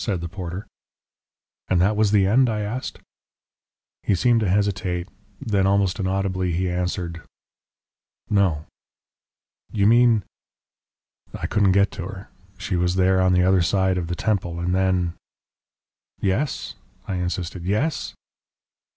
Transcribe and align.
said 0.03 0.19
the 0.19 0.27
porter. 0.27 0.65
"And 1.67 1.79
that 1.79 1.95
was 1.95 2.09
the 2.09 2.25
end?" 2.25 2.49
I 2.49 2.61
asked. 2.61 2.97
He 4.01 4.15
seemed 4.15 4.39
to 4.39 4.49
hesitate. 4.49 5.07
Then, 5.39 5.67
almost 5.67 5.99
inaudibly, 5.99 6.53
he 6.53 6.71
answered, 6.71 7.21
"No." 8.27 8.65
"You 9.71 9.85
mean?" 9.85 10.23
"I 11.39 11.45
couldn't 11.45 11.73
get 11.73 11.91
to 11.91 12.05
her. 12.07 12.29
She 12.57 12.75
was 12.75 12.95
there 12.95 13.21
on 13.21 13.33
the 13.33 13.43
other 13.43 13.61
side 13.61 13.99
of 13.99 14.07
the 14.07 14.15
Temple 14.15 14.59
And 14.59 14.73
then" 14.73 15.13
"Yes," 16.35 16.73
I 17.07 17.17
insisted. 17.17 17.63
"Yes?" 17.63 18.15